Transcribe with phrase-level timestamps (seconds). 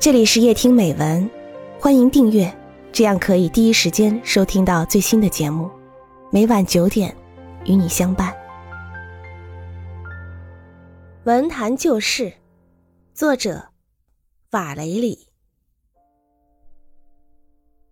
[0.00, 1.28] 这里是夜听美文，
[1.80, 2.56] 欢迎订阅，
[2.92, 5.68] 这样可以第一时间收听到最新的节目。
[6.30, 7.12] 每晚九点，
[7.64, 8.32] 与你相伴。
[11.24, 12.32] 文坛旧事，
[13.12, 13.70] 作者
[14.52, 15.26] 瓦雷里。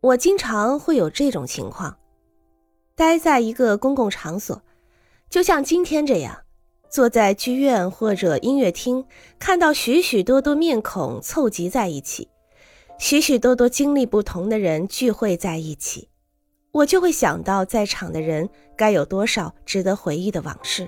[0.00, 1.96] 我经常会有这种情况，
[2.96, 4.60] 待在一个公共场所，
[5.30, 6.36] 就像今天这样。
[6.92, 9.02] 坐在剧院或者音乐厅，
[9.38, 12.28] 看到许许多多面孔凑集在一起，
[12.98, 16.10] 许许多多经历不同的人聚会在一起，
[16.70, 20.86] 我就会想到在场的人该有多少值得回忆的往事，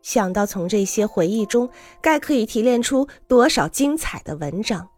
[0.00, 1.68] 想到从这些回忆中
[2.00, 4.88] 该可以提炼出多少精彩的文章。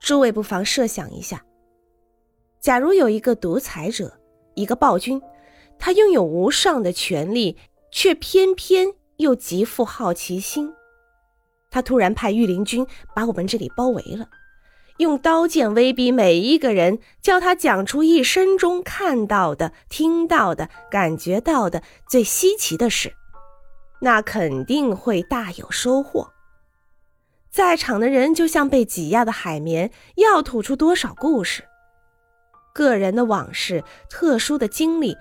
[0.00, 1.44] 诸位不妨设想一下，
[2.60, 4.16] 假如有一个独裁者，
[4.54, 5.20] 一个暴君，
[5.76, 7.56] 他拥有无上的权力。
[7.90, 10.72] 却偏偏又极富好奇心，
[11.70, 14.28] 他突然派御林军把我们这里包围了，
[14.98, 23.14] 用刀剑威逼每一个人，叫他讲出一生中看到的、听到的、感觉到的最稀奇的事，
[24.00, 26.32] 那肯定会大有收获。
[27.50, 31.64] 在场的人就像被挤压的海绵，要吐出多少故事，
[32.74, 35.16] 个人的往事、特殊的经历。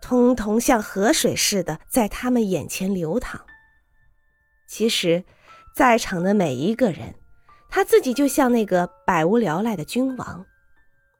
[0.00, 3.40] 通通像河水似的在他们眼前流淌。
[4.66, 5.24] 其实，
[5.74, 7.14] 在场的每一个人，
[7.70, 10.44] 他自己就像那个百无聊赖的君王，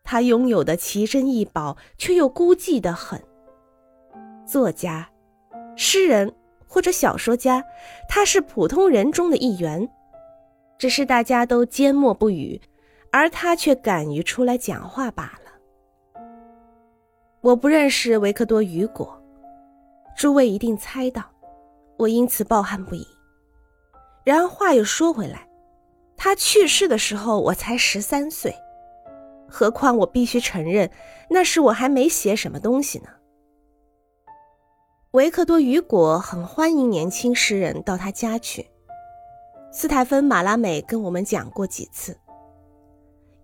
[0.04, 3.22] 他拥有的奇珍异宝却又孤寂的很。
[4.46, 5.10] 作家、
[5.76, 6.34] 诗人
[6.66, 7.64] 或者小说家，
[8.08, 9.88] 他是普通人中的一员，
[10.78, 12.60] 只是大家都缄默不语，
[13.10, 15.47] 而他却敢于出来讲话罢了。
[17.40, 19.16] 我不认识维克多·雨果，
[20.16, 21.22] 诸位一定猜到，
[21.96, 23.06] 我因此抱憾不已。
[24.24, 25.48] 然而话又说回来，
[26.16, 28.52] 他去世的时候我才十三岁，
[29.48, 30.90] 何况我必须承认，
[31.30, 33.08] 那时我还没写什么东西呢。
[35.12, 38.68] 维克多·雨果很欢迎年轻诗人到他家去，
[39.72, 42.18] 斯泰芬·马拉美跟我们讲过几次。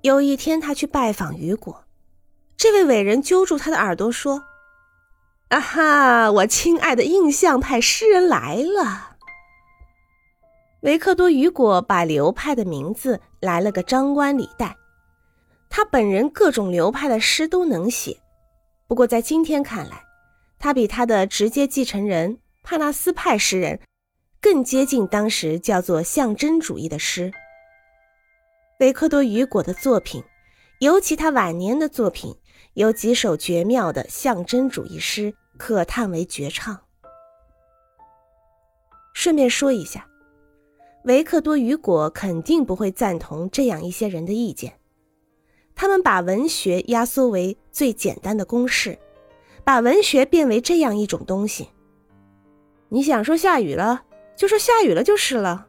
[0.02, 1.83] 有一天他去拜访雨果。
[2.56, 4.44] 这位伟人揪住他的耳朵说
[5.48, 9.16] ：“啊哈，我亲爱的印象派诗人来了。”
[10.82, 14.76] 维克多·雨果把流派的名字来了个张冠李戴。
[15.68, 18.20] 他本人各种流派的诗都能写，
[18.86, 20.04] 不过在今天看来，
[20.58, 23.80] 他比他的直接继承人帕纳斯派诗人
[24.40, 27.32] 更接近当时叫做象征主义的诗。
[28.80, 30.22] 维克多·雨果的作品，
[30.80, 32.36] 尤其他晚年的作品。
[32.74, 36.80] 有几首绝妙的象征主义诗，可叹为绝唱。
[39.12, 40.08] 顺便说一下，
[41.04, 44.80] 维克多·雨果肯定不会赞同这样一些人的意见。
[45.76, 48.98] 他们把文学压缩为最简单的公式，
[49.62, 51.68] 把文学变为这样一种东西：
[52.88, 54.02] 你想说下雨了，
[54.34, 55.68] 就说下雨了就是了。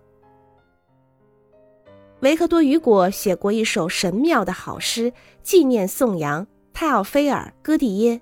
[2.21, 6.47] 维克多·雨果写过一首神妙的好诗，纪念颂扬。
[6.77, 8.19] 泰奥菲尔·戈蒂耶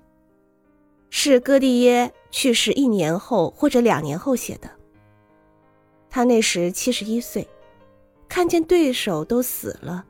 [1.10, 4.70] 是戈蒂耶去世一年后或者两年后写的。
[6.08, 7.48] 他那时七十一岁，
[8.28, 10.04] 看见对手都死了，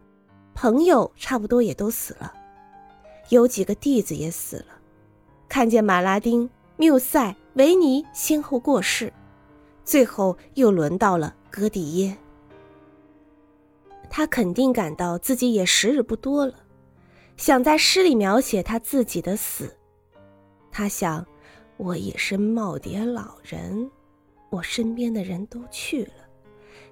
[0.54, 2.34] 朋友差不多也都死了，
[3.30, 4.66] 有几个弟子也死了，
[5.48, 9.10] 看见马拉丁、缪塞、维尼先后过世，
[9.86, 12.14] 最后又轮到了戈蒂耶。
[14.10, 16.56] 他肯定感到自己也时日不多了。
[17.36, 19.76] 想在诗里描写他自己的死，
[20.70, 21.26] 他想，
[21.76, 23.90] 我也是耄耋老人，
[24.50, 26.12] 我身边的人都去了，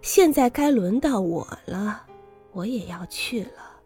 [0.03, 2.03] 现在该轮到我了，
[2.53, 3.81] 我也要去了。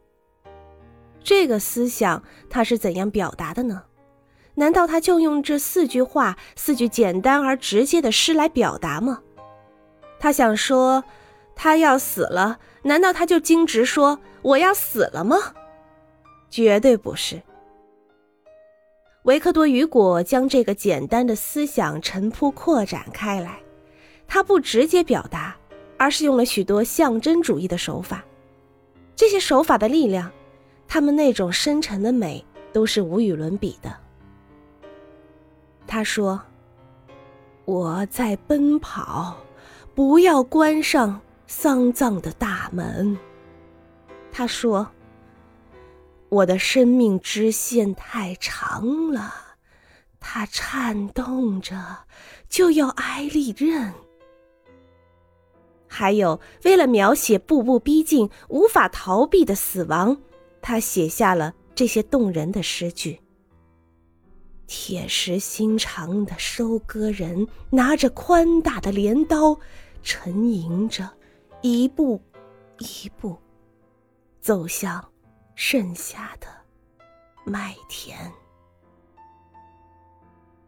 [1.22, 3.84] 这个思想他是怎样表达的呢？
[4.55, 9.22] 难道他就用这四句话、四句简单而直接的诗来表达吗？
[10.19, 11.05] 他想说，
[11.55, 15.36] 他要死了，难道他就径直说我要死了吗？
[16.57, 17.39] 绝对不是。
[19.25, 23.61] 维克多·雨果将这个简单的思想陈铺扩展开来，
[24.27, 25.55] 他不直接表达，
[25.99, 28.25] 而是用了许多象征主义的手法。
[29.15, 30.33] 这些手法的力量，
[30.89, 32.43] 他们那种深沉的美，
[32.73, 33.95] 都是无与伦比的。
[35.87, 36.41] 他说
[37.67, 39.37] ：“我在奔跑，
[39.95, 43.15] 不要关上丧葬的大门。”
[44.33, 44.91] 他说。
[46.28, 49.33] 我的生命之线太长了，
[50.19, 52.05] 它颤动着，
[52.49, 53.93] 就要挨利刃。
[55.87, 60.21] 还有为了描写步步逼近、无法逃避的死亡，
[60.61, 63.21] 他写下了这些动人的诗句。
[64.67, 69.57] 铁石心肠的收割人拿着宽大的镰刀，
[70.03, 71.09] 沉吟着，
[71.63, 72.21] 一步
[72.79, 73.39] 一步
[74.41, 75.03] 走向
[75.57, 76.47] 剩下的
[77.45, 78.17] 麦田。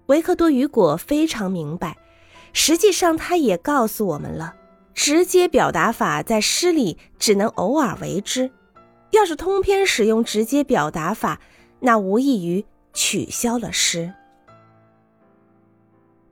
[0.07, 1.97] 维克多·雨果非常明白，
[2.53, 4.57] 实际上他也告诉我们了：
[4.93, 8.51] 直接表达法在诗里只能偶尔为之。
[9.13, 11.41] 要是通篇使用直接表达法，
[11.79, 12.67] 那无异于。
[12.95, 14.13] 取消了诗。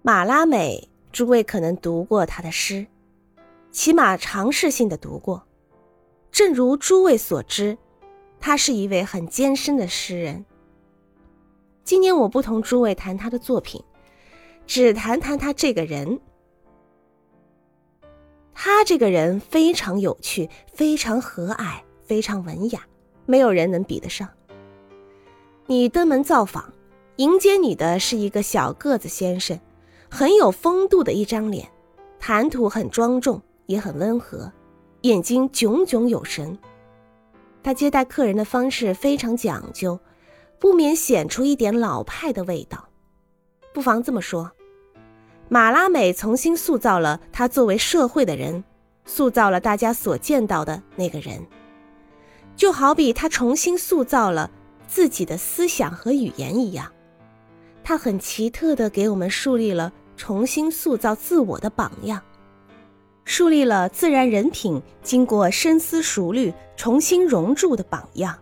[0.02, 2.86] 马拉美，诸位可能读过他的诗，
[3.70, 5.46] 起码尝试性的读过。
[6.32, 7.78] 正如诸位所知，
[8.40, 10.44] 他是一位很艰深的诗人。
[11.84, 13.82] 今年我不同诸位谈他的作品，
[14.66, 16.20] 只谈谈他这个人。
[18.52, 22.80] 他这个人非常有趣，非常和蔼，非常文雅，
[23.26, 24.28] 没有人能比得上。
[25.66, 26.72] 你登门造访，
[27.16, 29.60] 迎接你的是一个小个子先生，
[30.10, 31.68] 很有风度的一张脸，
[32.18, 34.50] 谈吐很庄重，也很温和，
[35.02, 36.58] 眼睛炯炯有神。
[37.66, 39.98] 他接待客人的方式非常讲究，
[40.60, 42.90] 不免显出一点老派的味道。
[43.74, 44.52] 不妨这么说，
[45.48, 48.62] 马拉美重新塑造了他作为社会的人，
[49.04, 51.44] 塑造了大家所见到的那个人，
[52.54, 54.48] 就好比他重新塑造了。
[54.86, 56.92] 自己的思想和语言一样，
[57.82, 62.22] 他很奇特的给我们树立了重新塑造自我的榜样，
[63.26, 68.38] 树立了自然人品经过深思熟虑重新熔铸的榜样。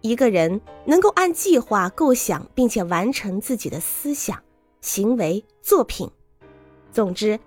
[0.00, 4.40] 一个人能够按计划构想并且完成自己的思想、
[4.80, 6.08] 行为、作品，
[6.92, 7.38] 总之，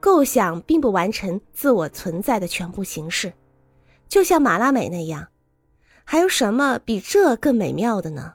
[0.00, 3.32] 构想并不完成自我存在的全部形式，
[4.08, 5.28] 就像马拉美那样。
[6.04, 8.34] 还有什么比这更美妙的呢？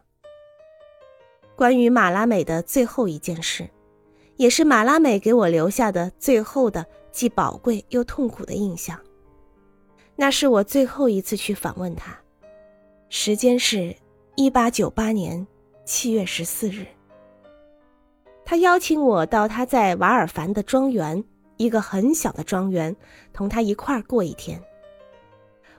[1.56, 3.70] 关于马拉美的最后一件事，
[4.40, 8.98] 也是马拉美给我留下的最后的既宝贵又痛苦的印象。
[10.16, 12.18] 那是我最后一次去访问他，
[13.10, 13.94] 时间是
[14.36, 15.46] 一八九八年
[15.84, 16.86] 七月十四日。
[18.46, 21.22] 他邀请我到他在瓦尔凡的庄园，
[21.58, 22.96] 一个很小的庄园，
[23.34, 24.64] 同他一块儿过一天。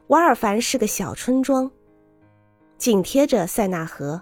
[0.08, 1.70] 瓦尔凡是个小村庄。
[2.76, 4.20] 紧贴着塞纳河，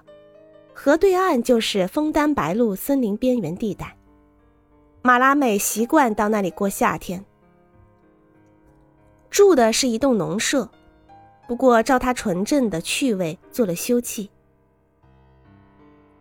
[0.73, 3.98] 河对岸就是枫丹白露森林边缘地带。
[5.09, 7.25] 马拉美习惯到那里过夏天，
[9.31, 10.71] 住的是一栋农舍，
[11.47, 14.29] 不过照他纯正的趣味做了修葺。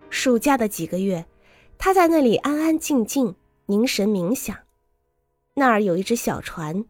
[0.09, 1.25] 暑假的几个月，
[1.77, 3.35] 他在那里安安静静
[3.65, 4.55] 凝神冥想。
[5.55, 6.85] 那儿有一只小船，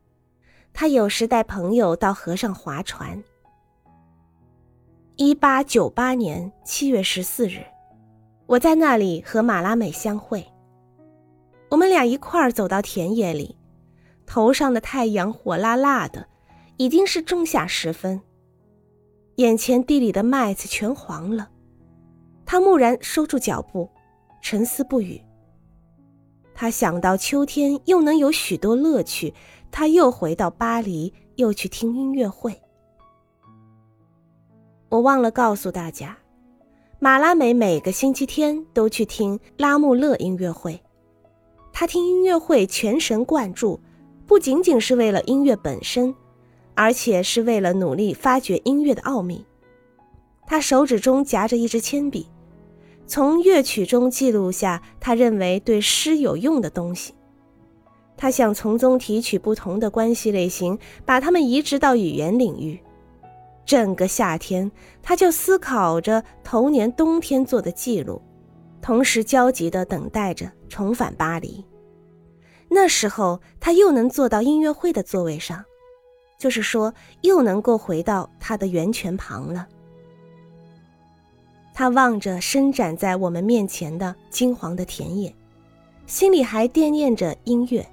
[0.73, 3.23] 他有时带朋友到河上划船。
[5.15, 7.65] 一八九八年七月十四日，
[8.45, 10.47] 我在那里和马拉美相会。
[11.69, 13.57] 我们俩一块儿走到田野里，
[14.25, 16.27] 头上的太阳火辣辣的，
[16.77, 18.21] 已经是仲夏时分。
[19.35, 21.49] 眼前地里的麦子全黄了。
[22.45, 23.89] 他蓦然收住脚步，
[24.41, 25.21] 沉思不语。
[26.55, 29.33] 他想到秋天又能有许多乐趣，
[29.69, 32.61] 他又回到巴黎，又去听音乐会。
[34.89, 36.17] 我忘了告诉大家，
[36.99, 40.81] 马拉美每个星期天都去听拉穆勒音乐会。
[41.79, 43.79] 他听音乐会全神贯注，
[44.25, 46.15] 不仅仅是为了音乐本身，
[46.73, 49.45] 而且是为了努力发掘音乐的奥秘。
[50.47, 52.25] 他手指中夹着一支铅笔，
[53.05, 57.13] 从乐曲中记录下他认为对诗有用的东西。
[58.17, 62.79] 他想从中提取不同的关系类型，把它们移植到语言领域。
[63.67, 64.71] 整个夏天，
[65.03, 68.19] 他就思考着头年冬天做的记录，
[68.87, 71.65] 同时焦急地等待着重返巴黎。
[72.69, 75.61] 那时候，他又能坐到音乐会的座位上，
[76.39, 79.67] 就是说，又能够回到他的源泉旁了。
[81.73, 85.35] 他望着伸展在我们面前的金黄的田野，
[86.05, 87.85] 心里还惦念着音乐，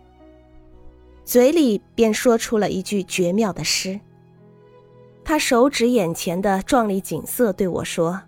[1.25, 3.99] 嘴里便说出了一句绝妙的诗。
[5.25, 8.23] 他手指眼前的壮丽景色，对我说：“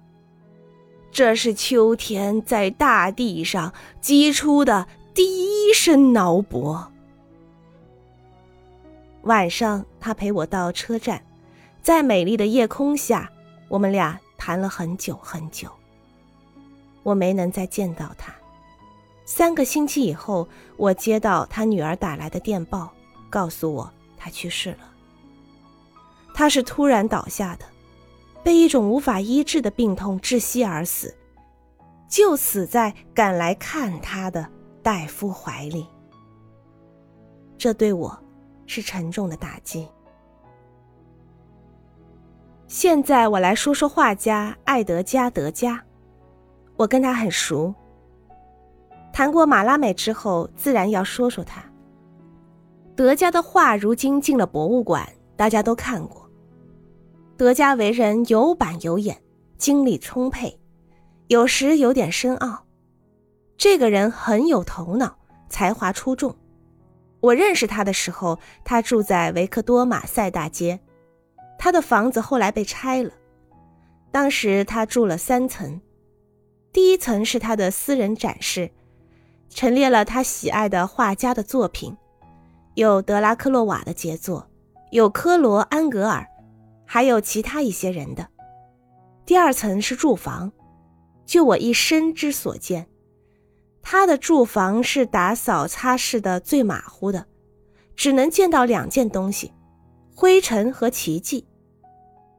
[1.10, 6.92] 这是秋天在大地上击出的第一声挠脖。”
[9.22, 11.20] 晚上，他陪我到车站，
[11.82, 13.30] 在美丽的夜空下，
[13.68, 15.68] 我们俩谈了很久很久。
[17.02, 18.32] 我没能再见到他，
[19.24, 22.92] 三个星期以后，我接到他女儿打来的电报，
[23.30, 24.78] 告诉我他去世了。
[26.34, 27.64] 他是突然倒下的，
[28.46, 31.12] 被一种无法医治的病痛窒息而死，
[32.08, 34.48] 就死在赶来看他的
[34.84, 35.84] 戴夫怀里。
[37.58, 38.16] 这对我
[38.64, 39.88] 是沉重的打击。
[42.68, 45.82] 现在我来说说画家艾德加·德加，
[46.76, 47.74] 我跟他很熟。
[49.12, 51.60] 谈过马拉美之后，自然要说说他。
[52.94, 56.25] 德加的画如今进了博物馆，大家都看过。
[57.36, 59.22] 德加为人有板有眼，
[59.58, 60.58] 精力充沛，
[61.28, 62.64] 有时有点深奥。
[63.58, 65.18] 这个人很有头脑，
[65.50, 66.34] 才华出众。
[67.20, 70.80] 我认识他的时候，他住在维克多马塞大街，
[71.58, 73.10] 他的房子后来被拆了。
[74.10, 75.78] 当时他住了三层，
[76.72, 78.70] 第一层是他的私人展示。
[79.50, 81.94] 陈列了他喜爱的画家的作品，
[82.74, 84.48] 有德拉克洛瓦的杰作，
[84.90, 86.26] 有科罗安格尔，
[86.86, 88.26] 还有其他一些人的。
[89.26, 90.52] 第二层是住房，
[91.26, 92.86] 就我一生之所见，
[93.82, 97.26] 他的住房是打扫擦拭的最马虎的，
[97.94, 99.52] 只能见到两件东西：
[100.14, 101.46] 灰尘和奇迹，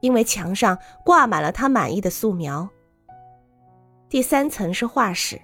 [0.00, 2.68] 因为墙上挂满了他满意的素描。
[4.08, 5.40] 第三层是画室。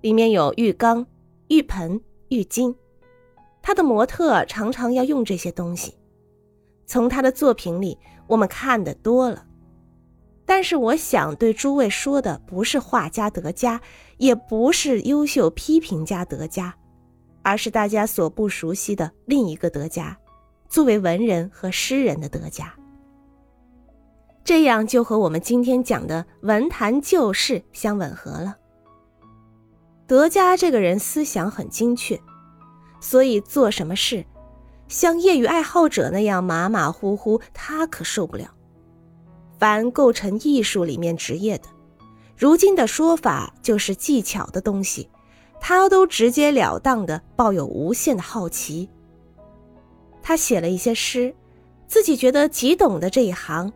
[0.00, 1.06] 里面有浴缸、
[1.48, 2.76] 浴盆、浴巾，
[3.62, 5.96] 他的模特常常要用这些东西。
[6.84, 9.46] 从他的作品里，我们看得多了。
[10.46, 13.80] 但是，我想对诸位说的不是画家德加，
[14.18, 16.74] 也不是优秀批评家德加，
[17.42, 20.18] 而是大家所不熟悉的另一个德加，
[20.68, 22.74] 作为文人和诗人的德加。
[24.44, 28.56] 这样就和我们今天讲的文坛旧事相吻合了。
[30.06, 32.20] 德加这个人思想很精确，
[33.00, 34.26] 所以做什么事，
[34.94, 38.54] 像业余爱好者那样马马虎虎，他可受不了。
[39.58, 41.64] 凡构成艺术里面职业的，
[42.36, 45.10] 如今的说法就是技巧的东西，
[45.60, 48.88] 他都直截了当的抱有无限的好奇。
[50.22, 51.34] 他写了一些诗，
[51.88, 53.72] 自己觉得极懂的这一行，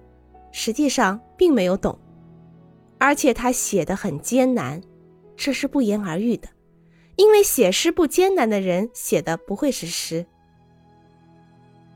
[0.52, 1.98] 实际上并没有懂，
[2.96, 4.80] 而且他写的很艰难。
[5.36, 6.48] 这是不言而喻的，
[7.16, 10.24] 因为写诗不艰难的人写的不会是诗。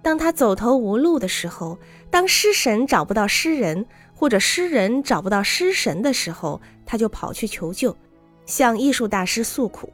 [0.02, 1.78] 当他走投无路的时候，
[2.10, 7.96] 当诗神找不到诗人，或者诗人找不到诗神的时候，他就跑去求救，
[8.44, 9.92] 向艺术大师诉苦。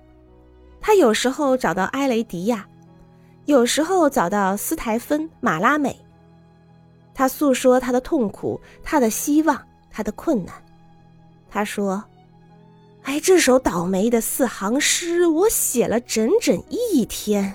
[0.80, 2.66] 他有时候找到埃雷迪亚，
[3.44, 5.96] 有时候找到斯台芬、马拉美。
[7.14, 9.60] 他诉说他的痛苦，他的希望，
[9.90, 10.54] 他的困难。
[11.50, 12.02] 他说。
[13.04, 17.54] 哎，这首倒霉的四行诗，我写了整整一天。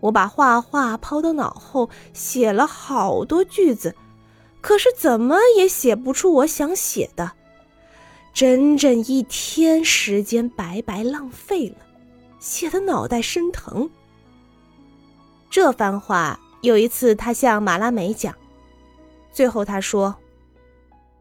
[0.00, 3.94] 我把画画抛到脑后，写了好多句子，
[4.60, 7.32] 可是怎么也写不出我想写的。
[8.32, 11.76] 整整一天时间白白浪费了，
[12.38, 13.90] 写的脑袋生疼。
[15.50, 18.34] 这番话有一次他向马拉美讲，
[19.32, 20.16] 最后他说：“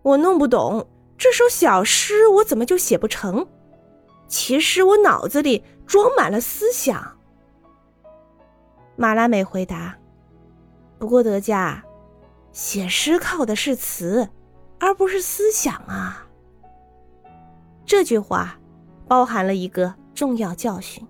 [0.04, 3.46] 我弄不懂。”这首小诗我怎么就写不成？
[4.30, 7.19] 其实我脑子里装满了思想。
[9.00, 9.96] 马拉美回答
[11.00, 11.82] ：“不过德加，
[12.52, 14.28] 写诗靠的是词，
[14.78, 16.28] 而不是思想啊。”
[17.88, 18.60] 这句话
[19.08, 21.08] 包含了一个重要教训。